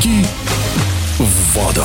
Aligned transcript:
Прыжки 0.00 0.24
в 1.18 1.54
воду. 1.54 1.84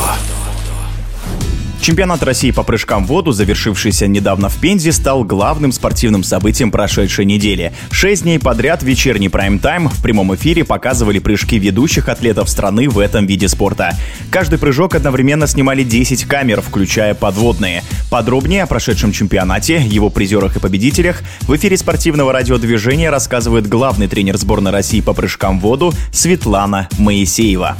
Чемпионат 1.85 2.23
России 2.23 2.49
по 2.49 2.63
прыжкам 2.63 3.05
в 3.05 3.09
воду, 3.09 3.31
завершившийся 3.31 4.07
недавно 4.07 4.49
в 4.49 4.55
Пензе, 4.55 4.91
стал 4.91 5.23
главным 5.23 5.71
спортивным 5.71 6.23
событием 6.23 6.71
прошедшей 6.71 7.25
недели. 7.25 7.73
Шесть 7.91 8.23
дней 8.23 8.39
подряд 8.39 8.81
вечерний 8.81 9.29
прайм-тайм 9.29 9.89
в 9.89 10.01
прямом 10.01 10.33
эфире 10.33 10.63
показывали 10.63 11.19
прыжки 11.19 11.59
ведущих 11.59 12.09
атлетов 12.09 12.49
страны 12.49 12.89
в 12.89 12.97
этом 12.97 13.27
виде 13.27 13.47
спорта. 13.47 13.95
Каждый 14.31 14.57
прыжок 14.57 14.95
одновременно 14.95 15.45
снимали 15.45 15.83
10 15.83 16.23
камер, 16.23 16.61
включая 16.61 17.13
подводные. 17.13 17.83
Подробнее 18.09 18.63
о 18.63 18.67
прошедшем 18.67 19.11
чемпионате, 19.11 19.79
его 19.79 20.09
призерах 20.09 20.55
и 20.55 20.59
победителях 20.59 21.21
в 21.41 21.55
эфире 21.55 21.77
спортивного 21.77 22.33
радиодвижения 22.33 23.11
рассказывает 23.11 23.67
главный 23.67 24.07
тренер 24.07 24.37
сборной 24.37 24.71
России 24.71 25.01
по 25.01 25.13
прыжкам 25.13 25.59
в 25.59 25.61
воду 25.61 25.93
Светлана 26.11 26.89
Моисеева. 26.97 27.77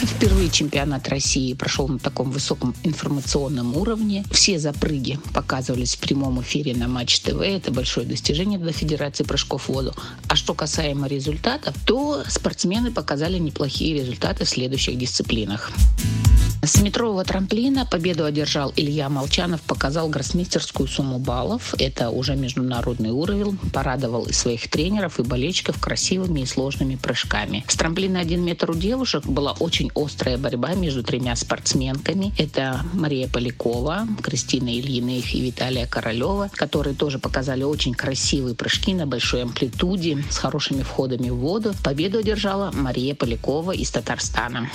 Впервые 0.00 0.48
чемпионат 0.48 1.08
России 1.08 1.54
прошел 1.54 1.88
на 1.88 1.98
таком 1.98 2.30
высоком 2.30 2.74
информационном 2.84 3.76
уровне. 3.76 4.24
Все 4.30 4.58
запрыги 4.58 5.18
показывались 5.34 5.96
в 5.96 5.98
прямом 5.98 6.40
эфире 6.40 6.74
на 6.76 6.86
Матч 6.86 7.20
ТВ. 7.20 7.40
Это 7.40 7.72
большое 7.72 8.06
достижение 8.06 8.58
для 8.60 8.72
Федерации 8.72 9.24
прыжков 9.24 9.64
в 9.64 9.68
воду. 9.70 9.94
А 10.28 10.36
что 10.36 10.54
касаемо 10.54 11.08
результатов, 11.08 11.74
то 11.84 12.22
спортсмены 12.28 12.92
показали 12.92 13.38
неплохие 13.38 14.00
результаты 14.00 14.44
в 14.44 14.48
следующих 14.48 14.96
дисциплинах. 14.96 15.72
С 16.60 16.82
метрового 16.82 17.24
трамплина 17.24 17.86
победу 17.86 18.24
одержал 18.24 18.72
Илья 18.74 19.08
Молчанов, 19.08 19.60
показал 19.62 20.08
гроссмейстерскую 20.08 20.88
сумму 20.88 21.18
баллов. 21.18 21.74
Это 21.78 22.10
уже 22.10 22.34
международный 22.34 23.10
уровень. 23.10 23.56
Порадовал 23.72 24.26
и 24.26 24.32
своих 24.32 24.68
тренеров, 24.68 25.20
и 25.20 25.22
болельщиков 25.22 25.80
красивыми 25.80 26.40
и 26.40 26.46
сложными 26.46 26.96
прыжками. 26.96 27.64
С 27.68 27.76
трамплина 27.76 28.20
1 28.20 28.44
метр 28.44 28.72
у 28.72 28.74
девушек 28.74 29.24
была 29.24 29.52
очень 29.52 29.90
острая 29.94 30.36
борьба 30.36 30.74
между 30.74 31.02
тремя 31.02 31.36
спортсменками. 31.36 32.34
Это 32.36 32.80
Мария 32.92 33.28
Полякова, 33.28 34.08
Кристина 34.22 34.68
Ильиных 34.68 35.34
и 35.34 35.40
Виталия 35.40 35.86
Королева, 35.86 36.50
которые 36.52 36.94
тоже 36.94 37.18
показали 37.18 37.62
очень 37.62 37.94
красивые 37.94 38.56
прыжки 38.56 38.94
на 38.94 39.06
большой 39.06 39.44
амплитуде 39.44 40.24
с 40.28 40.36
хорошими 40.36 40.82
входами 40.82 41.30
в 41.30 41.36
воду. 41.36 41.72
Победу 41.84 42.18
одержала 42.18 42.72
Мария 42.72 43.14
Полякова 43.14 43.72
из 43.72 43.90
Татарстана. 43.90 44.68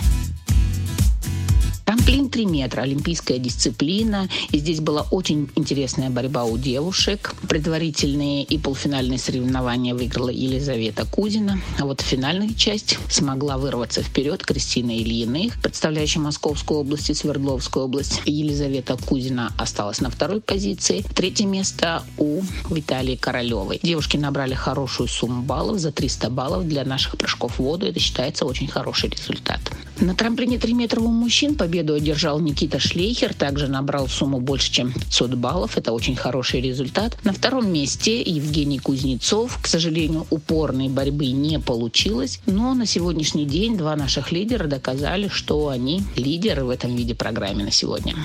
Трамплин 2.14 2.30
3 2.30 2.46
метра, 2.46 2.82
олимпийская 2.84 3.40
дисциплина. 3.40 4.30
И 4.52 4.60
здесь 4.60 4.82
была 4.82 5.02
очень 5.10 5.50
интересная 5.56 6.12
борьба 6.12 6.44
у 6.44 6.60
девушек. 6.60 7.34
Предварительные 7.50 8.44
и 8.44 8.60
полуфинальные 8.60 9.18
соревнования 9.18 9.96
выиграла 9.96 10.30
Елизавета 10.30 11.08
Кузина. 11.08 11.60
А 11.80 11.86
вот 11.86 12.02
финальная 12.02 12.54
часть 12.54 13.00
смогла 13.10 13.58
вырваться 13.58 14.04
вперед 14.04 14.46
Кристина 14.46 14.92
Ильиных, 14.92 15.60
представляющая 15.60 16.22
Московскую 16.22 16.82
область 16.82 17.10
и 17.10 17.16
Свердловскую 17.16 17.86
область. 17.86 18.22
Елизавета 18.26 18.96
Кузина 18.96 19.52
осталась 19.58 20.00
на 20.00 20.12
второй 20.12 20.40
позиции. 20.40 21.04
Третье 21.16 21.48
место 21.48 22.04
у 22.20 22.42
Виталии 22.70 23.16
Королевой. 23.16 23.80
Девушки 23.82 24.18
набрали 24.18 24.54
хорошую 24.54 25.10
сумму 25.10 25.42
баллов 25.42 25.80
за 25.80 25.92
300 25.92 26.30
баллов 26.30 26.68
для 26.68 26.86
наших 26.86 27.18
прыжков 27.18 27.56
в 27.56 27.64
воду. 27.64 27.88
Это 27.88 28.00
считается 28.00 28.46
очень 28.46 28.68
хороший 28.68 29.10
результат. 29.10 29.60
На 30.00 30.16
трамплине 30.16 30.58
3 30.58 30.74
метра 30.74 31.00
у 31.00 31.08
мужчин 31.08 31.56
победу 31.56 31.94
одержал 31.94 32.40
Никита 32.40 32.80
Шлейхер, 32.80 33.34
также 33.34 33.68
набрал 33.68 34.08
сумму 34.08 34.40
больше, 34.40 34.72
чем 34.72 34.92
500 34.92 35.36
баллов. 35.36 35.78
Это 35.78 35.92
очень 35.94 36.16
хороший 36.16 36.62
результат. 36.62 37.18
На 37.24 37.32
втором 37.32 37.72
месте 37.72 38.22
Евгений 38.22 38.80
Кузнецов. 38.80 39.60
К 39.62 39.68
сожалению, 39.68 40.26
упорной 40.30 40.90
борьбы 40.90 41.28
не 41.28 41.60
получилось, 41.60 42.42
но 42.46 42.74
на 42.74 42.86
сегодняшний 42.86 43.46
день 43.46 43.78
два 43.78 43.96
наших 43.96 44.32
лидера 44.32 44.68
доказали, 44.68 45.28
что 45.28 45.70
они 45.70 46.04
лидеры 46.16 46.64
в 46.64 46.70
этом 46.70 46.96
виде 46.96 47.14
программы 47.14 47.64
на 47.64 47.72
сегодня. 47.72 48.16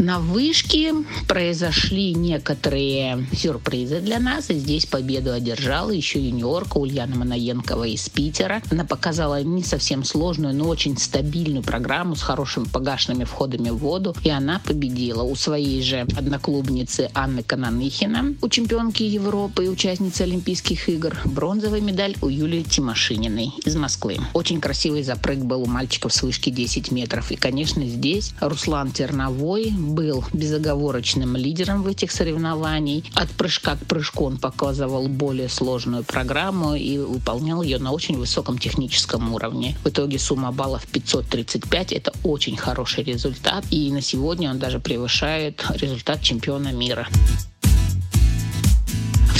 На 0.00 0.18
вышке 0.18 0.94
произошли 1.28 2.14
некоторые 2.14 3.26
сюрпризы 3.36 4.00
для 4.00 4.18
нас. 4.18 4.48
И 4.48 4.54
здесь 4.54 4.86
победу 4.86 5.30
одержала 5.30 5.90
еще 5.90 6.18
юниорка 6.18 6.78
Ульяна 6.78 7.16
Манаенкова 7.16 7.84
из 7.84 8.08
Питера. 8.08 8.62
Она 8.70 8.86
показала 8.86 9.42
не 9.42 9.62
совсем 9.62 10.04
сложную, 10.04 10.54
но 10.54 10.68
очень 10.68 10.96
стабильную 10.96 11.62
программу 11.62 12.16
с 12.16 12.22
хорошими 12.22 12.64
погашенными 12.64 13.24
входами 13.24 13.68
в 13.68 13.76
воду. 13.76 14.16
И 14.24 14.30
она 14.30 14.62
победила 14.64 15.22
у 15.22 15.36
своей 15.36 15.82
же 15.82 16.06
одноклубницы 16.16 17.10
Анны 17.12 17.42
Кананыхина, 17.42 18.36
у 18.40 18.48
чемпионки 18.48 19.02
Европы 19.02 19.66
и 19.66 19.68
участницы 19.68 20.22
Олимпийских 20.22 20.88
игр. 20.88 21.14
Бронзовая 21.26 21.82
медаль 21.82 22.16
у 22.22 22.28
Юлии 22.28 22.62
Тимошининой 22.62 23.52
из 23.66 23.76
Москвы. 23.76 24.16
Очень 24.32 24.62
красивый 24.62 25.02
запрыг 25.02 25.40
был 25.40 25.64
у 25.64 25.66
мальчиков 25.66 26.14
с 26.14 26.22
вышки 26.22 26.48
10 26.48 26.90
метров. 26.90 27.30
И, 27.30 27.36
конечно, 27.36 27.84
здесь 27.84 28.32
Руслан 28.40 28.92
Терновой 28.92 29.74
был 29.90 30.24
безоговорочным 30.32 31.36
лидером 31.36 31.82
в 31.82 31.86
этих 31.86 32.10
соревнованиях. 32.10 33.04
От 33.14 33.30
прыжка 33.30 33.76
к 33.76 33.84
прыжку 33.86 34.24
он 34.24 34.38
показывал 34.38 35.08
более 35.08 35.48
сложную 35.48 36.04
программу 36.04 36.74
и 36.74 36.98
выполнял 36.98 37.62
ее 37.62 37.78
на 37.78 37.92
очень 37.92 38.16
высоком 38.16 38.58
техническом 38.58 39.34
уровне. 39.34 39.76
В 39.84 39.88
итоге 39.88 40.18
сумма 40.18 40.52
баллов 40.52 40.86
535– 40.86 41.92
это 41.94 42.12
очень 42.24 42.56
хороший 42.56 43.04
результат. 43.04 43.64
И 43.70 43.90
на 43.92 44.00
сегодня 44.00 44.50
он 44.50 44.58
даже 44.58 44.80
превышает 44.80 45.64
результат 45.74 46.22
чемпиона 46.22 46.72
мира 46.72 47.06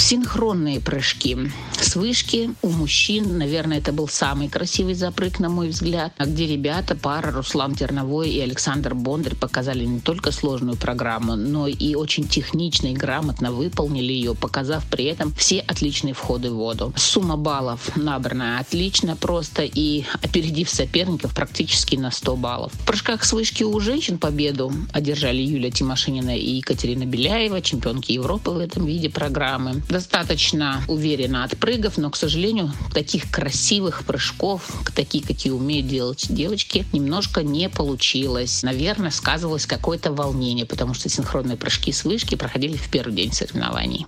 синхронные 0.01 0.81
прыжки. 0.81 1.37
С 1.81 1.97
вышки 1.97 2.51
у 2.63 2.69
мужчин, 2.69 3.39
наверное, 3.39 3.79
это 3.79 3.93
был 3.93 4.09
самый 4.09 4.49
красивый 4.49 4.95
запрыг, 4.95 5.39
на 5.39 5.49
мой 5.49 5.69
взгляд, 5.69 6.13
где 6.19 6.47
ребята, 6.47 6.95
пара 6.95 7.31
Руслан 7.31 7.75
Терновой 7.75 8.31
и 8.31 8.41
Александр 8.41 8.95
Бондарь 8.95 9.35
показали 9.35 9.85
не 9.85 10.01
только 10.01 10.33
сложную 10.33 10.77
программу, 10.77 11.37
но 11.37 11.67
и 11.67 11.95
очень 11.95 12.27
технично 12.27 12.89
и 12.89 12.95
грамотно 12.95 13.53
выполнили 13.53 14.13
ее, 14.13 14.35
показав 14.35 14.85
при 14.87 15.05
этом 15.05 15.35
все 15.35 15.61
отличные 15.61 16.15
входы 16.15 16.51
в 16.51 16.55
воду. 16.55 16.93
Сумма 16.97 17.37
баллов 17.37 17.97
набрана 17.97 18.59
отлично, 18.59 19.17
просто 19.17 19.63
и 19.63 20.05
опередив 20.23 20.71
соперников 20.71 21.35
практически 21.35 21.97
на 21.97 22.11
100 22.11 22.37
баллов. 22.37 22.73
В 22.73 22.87
прыжках 22.87 23.25
с 23.25 23.33
вышки 23.33 23.65
у 23.65 23.79
женщин 23.81 24.19
победу 24.19 24.73
одержали 24.93 25.43
Юлия 25.43 25.71
Тимошинина 25.71 26.37
и 26.37 26.57
Екатерина 26.57 27.05
Беляева, 27.05 27.61
чемпионки 27.61 28.13
Европы 28.13 28.51
в 28.51 28.59
этом 28.59 28.87
виде 28.87 29.11
программы 29.11 29.83
достаточно 29.91 30.83
уверенно 30.89 31.45
отпрыгав, 31.45 31.99
но, 31.99 32.11
к 32.11 32.17
сожалению, 32.17 32.73
таких 32.95 33.31
красивых 33.31 34.05
прыжков, 34.05 34.71
такие, 34.95 35.25
какие 35.25 35.53
умеют 35.53 35.89
делать 35.89 36.27
девочки, 36.29 36.87
немножко 36.93 37.43
не 37.43 37.69
получилось. 37.69 38.63
Наверное, 38.63 39.11
сказывалось 39.11 39.67
какое-то 39.67 40.13
волнение, 40.13 40.67
потому 40.67 40.95
что 40.95 41.09
синхронные 41.09 41.57
прыжки 41.57 41.93
с 41.93 42.05
вышки 42.05 42.35
проходили 42.35 42.77
в 42.77 42.89
первый 42.91 43.15
день 43.15 43.33
соревнований. 43.33 44.07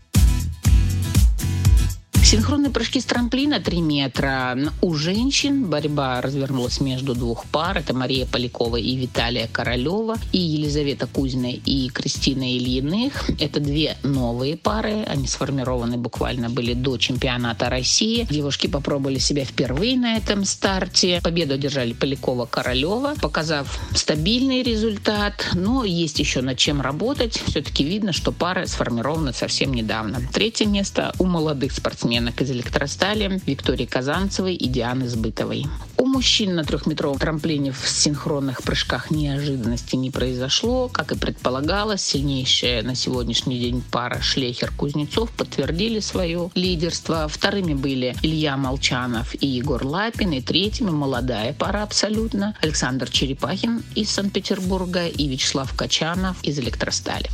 Синхронные 2.33 2.71
прыжки 2.71 2.99
с 2.99 3.05
трамплина 3.05 3.61
3 3.61 3.83
метра. 3.83 4.57
У 4.81 4.95
женщин 4.95 5.67
борьба 5.67 6.23
развернулась 6.23 6.81
между 6.81 7.15
двух 7.15 7.45
пар. 7.45 7.77
Это 7.77 7.93
Мария 7.93 8.25
Полякова 8.25 8.79
и 8.79 8.97
Виталия 8.97 9.51
Королева. 9.53 10.17
И 10.33 10.39
Елизавета 10.39 11.07
Кузина 11.07 11.51
и 11.51 11.91
Кристина 11.91 12.57
Ильиных. 12.57 13.29
Это 13.39 13.61
две 13.61 13.99
новые 14.03 14.57
пары. 14.57 15.05
Они 15.09 15.27
сформированы 15.27 15.99
буквально 15.99 16.49
были 16.49 16.73
до 16.73 16.97
чемпионата 16.97 17.69
России. 17.69 18.27
Девушки 18.31 18.67
попробовали 18.67 19.19
себя 19.19 19.45
впервые 19.45 19.99
на 19.99 20.17
этом 20.17 20.47
старте. 20.47 21.21
Победу 21.23 21.53
одержали 21.53 21.93
Полякова 21.93 22.47
Королева, 22.47 23.15
показав 23.21 23.79
стабильный 23.95 24.63
результат. 24.63 25.51
Но 25.53 25.85
есть 25.85 26.19
еще 26.19 26.41
над 26.41 26.57
чем 26.57 26.81
работать. 26.81 27.43
Все-таки 27.47 27.85
видно, 27.85 28.15
что 28.15 28.33
пары 28.33 28.67
сформированы 28.67 29.35
совсем 29.35 29.75
недавно. 29.75 30.23
Третье 30.33 30.65
место 30.65 31.13
у 31.19 31.27
молодых 31.27 31.73
спортсменов 31.73 32.22
спортсменок 32.23 32.41
из 32.41 32.51
электростали 32.51 33.41
Виктории 33.47 33.87
Казанцевой 33.87 34.55
и 34.55 34.69
Дианы 34.69 35.09
Сбытовой. 35.09 35.67
У 35.97 36.07
мужчин 36.07 36.55
на 36.55 36.65
трехметровом 36.65 37.19
трамплине 37.19 37.73
в 37.73 37.89
синхронных 37.89 38.63
прыжках 38.63 39.11
неожиданности 39.11 39.97
не 39.97 40.11
произошло. 40.11 40.89
Как 40.89 41.13
и 41.13 41.17
предполагалось, 41.17 42.03
сильнейшая 42.03 42.83
на 42.83 42.95
сегодняшний 42.95 43.59
день 43.59 43.83
пара 43.91 44.21
Шлейхер-Кузнецов 44.21 45.31
подтвердили 45.37 46.01
свое 46.01 46.51
лидерство. 46.55 47.29
Вторыми 47.29 47.75
были 47.75 48.15
Илья 48.23 48.57
Молчанов 48.57 49.35
и 49.41 49.47
Егор 49.47 49.85
Лапин. 49.85 50.33
И 50.33 50.41
третьими 50.41 50.91
молодая 50.91 51.53
пара 51.53 51.83
абсолютно 51.83 52.55
Александр 52.63 53.11
Черепахин 53.11 53.83
из 53.95 54.11
Санкт-Петербурга 54.11 55.07
и 55.07 55.29
Вячеслав 55.29 55.73
Качанов 55.75 56.37
из 56.43 56.59
электростали. 56.59 57.31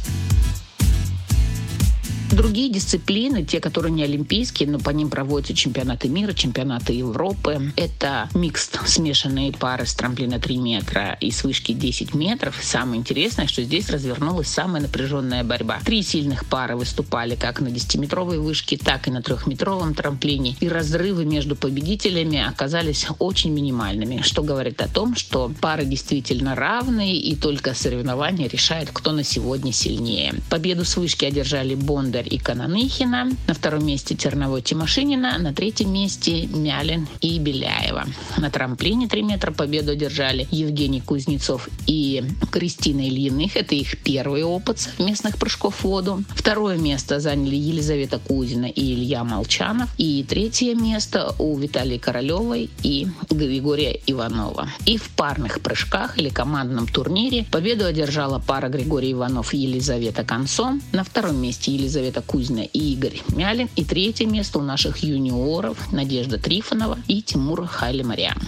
Другие 2.31 2.69
дисциплины, 2.69 3.43
те, 3.43 3.59
которые 3.59 3.91
не 3.93 4.03
олимпийские, 4.03 4.69
но 4.69 4.79
по 4.79 4.91
ним 4.91 5.09
проводятся 5.09 5.55
чемпионаты 5.55 6.09
мира, 6.09 6.35
чемпионаты 6.35 6.93
Европы. 6.93 7.73
Это 7.77 8.29
микст, 8.35 8.79
смешанные 8.87 9.53
пары 9.53 9.87
с 9.87 9.95
трамплина 9.95 10.39
3 10.39 10.59
метра 10.59 11.17
и 11.21 11.31
с 11.31 11.43
вышки 11.43 11.73
10 11.73 12.15
метров. 12.15 12.59
Самое 12.63 13.01
интересное, 13.01 13.47
что 13.47 13.63
здесь 13.63 13.89
развернулась 13.89 14.49
самая 14.49 14.83
напряженная 14.83 15.43
борьба. 15.43 15.81
Три 15.85 16.03
сильных 16.03 16.45
пары 16.47 16.77
выступали 16.77 17.35
как 17.35 17.61
на 17.61 17.69
10-метровой 17.69 18.39
вышке, 18.39 18.77
так 18.77 19.09
и 19.09 19.11
на 19.11 19.23
трехметровом 19.23 19.95
трамплине. 19.95 20.55
И 20.61 20.69
разрывы 20.69 21.25
между 21.25 21.57
победителями 21.57 22.47
оказались 22.47 23.07
очень 23.19 23.53
минимальными, 23.53 24.21
что 24.23 24.43
говорит 24.43 24.83
о 24.83 24.89
том, 24.89 25.17
что 25.17 25.51
пары 25.61 25.87
действительно 25.87 26.55
равные, 26.55 27.17
и 27.17 27.35
только 27.35 27.75
соревнование 27.75 28.49
решает, 28.49 28.91
кто 28.93 29.13
на 29.13 29.25
сегодня 29.25 29.73
сильнее. 29.73 30.35
Победу 30.51 30.85
с 30.85 30.97
вышки 30.97 31.25
одержали 31.25 31.75
Бондарь 32.19 32.35
и 32.35 32.39
Кананыхина. 32.39 33.31
На 33.47 33.55
втором 33.55 33.87
месте 33.87 34.15
Терновой 34.15 34.63
Тимошинина. 34.63 35.39
На 35.39 35.53
третьем 35.53 35.93
месте 35.93 36.47
Мялин 36.47 37.07
и 37.21 37.39
Беляева. 37.39 38.07
На 38.37 38.51
трамплине 38.51 39.09
3 39.09 39.23
метра 39.23 39.53
победу 39.53 39.93
одержали 39.93 40.49
Евгений 40.51 41.01
Кузнецов 41.01 41.69
и 41.87 42.25
Кристина 42.51 43.07
Ильиных. 43.07 43.57
Это 43.57 43.75
их 43.75 43.99
первый 44.03 44.43
опыт 44.43 44.81
совместных 44.81 45.39
прыжков 45.39 45.77
в 45.77 45.85
воду. 45.85 46.25
Второе 46.31 46.77
место 46.77 47.21
заняли 47.21 47.57
Елизавета 47.57 48.19
Кузина 48.19 48.67
и 48.67 48.95
Илья 48.95 49.23
Молчанов. 49.23 49.89
И 49.99 50.25
третье 50.29 50.75
место 50.75 51.35
у 51.39 51.57
Виталии 51.57 51.99
Королевой 51.99 52.71
и 52.83 53.07
Григория 53.31 54.01
Иванова. 54.07 54.69
И 54.87 54.97
в 54.97 55.09
парных 55.11 55.61
прыжках 55.61 56.19
или 56.19 56.31
командном 56.31 56.89
турнире 56.89 57.45
победу 57.51 57.85
одержала 57.85 58.43
пара 58.45 58.69
Григорий 58.69 59.13
Иванов 59.13 59.55
и 59.55 59.59
Елизавета 59.59 60.25
Концом. 60.25 60.83
На 60.93 61.05
втором 61.05 61.41
месте 61.41 61.73
Елизавета 61.73 62.08
Кузина 62.23 62.61
и 62.61 62.93
Игорь 62.93 63.21
Мялин. 63.29 63.69
И 63.77 63.85
третье 63.85 64.27
место 64.27 64.59
у 64.59 64.63
наших 64.63 64.99
юниоров 64.99 65.93
Надежда 65.93 66.39
Трифонова 66.39 66.99
и 67.07 67.23
Тимур 67.23 67.67
Хайлимарян. 67.67 68.39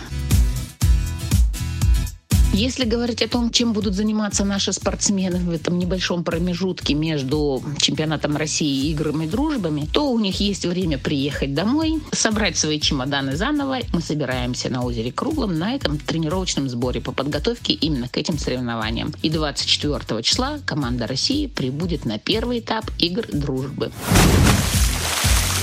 Если 2.60 2.84
говорить 2.84 3.22
о 3.22 3.26
том, 3.26 3.50
чем 3.50 3.72
будут 3.72 3.94
заниматься 3.94 4.44
наши 4.44 4.74
спортсмены 4.74 5.38
в 5.38 5.50
этом 5.50 5.78
небольшом 5.78 6.22
промежутке 6.22 6.92
между 6.92 7.62
чемпионатом 7.78 8.36
России 8.36 8.84
и 8.84 8.90
играми 8.90 9.24
дружбами, 9.24 9.88
то 9.90 10.10
у 10.10 10.18
них 10.18 10.40
есть 10.40 10.66
время 10.66 10.98
приехать 10.98 11.54
домой, 11.54 12.02
собрать 12.12 12.58
свои 12.58 12.78
чемоданы 12.78 13.34
заново. 13.34 13.78
Мы 13.94 14.02
собираемся 14.02 14.68
на 14.68 14.84
озере 14.84 15.10
Круглом 15.10 15.58
на 15.58 15.74
этом 15.74 15.96
тренировочном 15.96 16.68
сборе 16.68 17.00
по 17.00 17.12
подготовке 17.12 17.72
именно 17.72 18.08
к 18.08 18.18
этим 18.18 18.36
соревнованиям. 18.36 19.14
И 19.22 19.30
24 19.30 20.22
числа 20.22 20.58
команда 20.66 21.06
России 21.06 21.46
прибудет 21.46 22.04
на 22.04 22.18
первый 22.18 22.58
этап 22.58 22.90
игр 22.98 23.24
дружбы. 23.32 23.90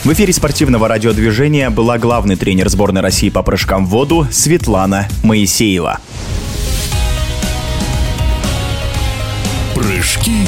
В 0.03 0.13
эфире 0.13 0.33
спортивного 0.33 0.87
радиодвижения 0.87 1.69
была 1.69 1.99
главный 1.99 2.37
тренер 2.37 2.69
сборной 2.69 3.01
России 3.01 3.29
по 3.29 3.43
прыжкам 3.43 3.85
в 3.85 3.89
воду 3.89 4.25
Светлана 4.31 5.07
Моисеева. 5.23 5.99
Прыжки 9.77 10.47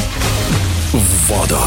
в 0.91 1.27
воду. 1.27 1.59